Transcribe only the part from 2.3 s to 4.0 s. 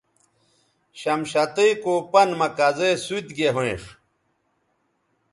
مہ کزے سوت گے ھوینݜ